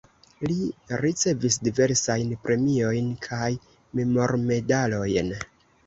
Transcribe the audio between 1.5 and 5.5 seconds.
diversajn premiojn kaj memormedalojn.